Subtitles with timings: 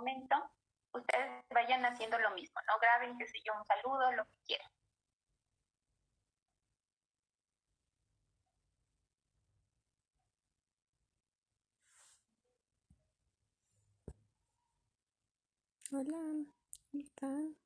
[0.00, 0.36] momento,
[0.94, 2.78] ustedes vayan haciendo lo mismo, ¿no?
[2.80, 4.70] Graben, qué sé yo, un saludo, lo que quieran.
[15.92, 16.44] Hola,
[16.92, 17.56] ¿qué tal?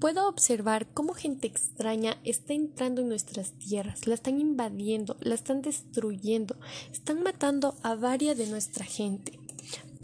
[0.00, 5.62] Puedo observar cómo gente extraña está entrando en nuestras tierras, la están invadiendo, la están
[5.62, 6.56] destruyendo,
[6.92, 9.43] están matando a varias de nuestra gente.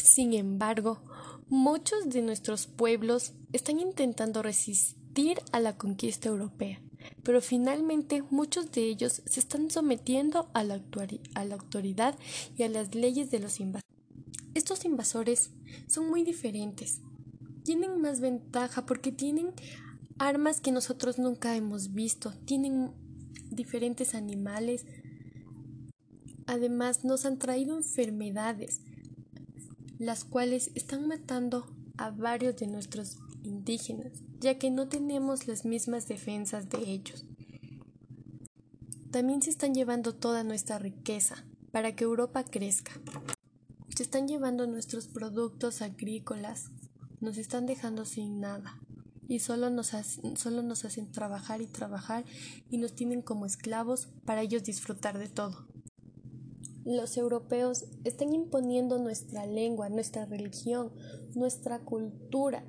[0.02, 1.00] Sin embargo,
[1.48, 6.80] muchos de nuestros pueblos están intentando resistir a la conquista europea,
[7.22, 10.80] pero finalmente muchos de ellos se están sometiendo a la,
[11.52, 12.18] autoridad
[12.56, 13.90] y a las leyes de los invasores.
[14.54, 15.50] Estos invasores
[15.86, 17.00] son muy diferentes.
[17.62, 19.52] Tienen más ventaja porque tienen
[20.18, 22.92] armas que nosotros nunca hemos visto, tienen
[23.50, 24.86] diferentes animales.
[26.46, 28.80] Además, nos han traído enfermedades,
[30.00, 31.66] las cuales están matando
[31.98, 37.26] a varios de nuestros indígenas, ya que no tenemos las mismas defensas de ellos.
[39.10, 42.92] También se están llevando toda nuestra riqueza para que Europa crezca.
[43.94, 46.70] Se están llevando nuestros productos agrícolas,
[47.20, 48.80] nos están dejando sin nada
[49.28, 49.92] y solo nos,
[50.36, 52.24] solo nos hacen trabajar y trabajar
[52.70, 55.69] y nos tienen como esclavos para ellos disfrutar de todo.
[56.90, 60.90] Los europeos están imponiendo nuestra lengua, nuestra religión,
[61.36, 62.64] nuestra cultura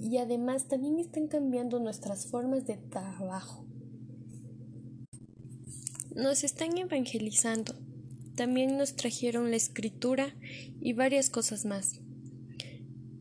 [0.00, 3.66] y además también están cambiando nuestras formas de trabajo.
[6.14, 7.74] Nos están evangelizando.
[8.34, 10.34] También nos trajeron la escritura
[10.80, 12.00] y varias cosas más.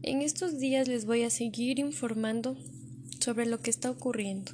[0.03, 2.55] En estos días les voy a seguir informando
[3.19, 4.53] sobre lo que está ocurriendo.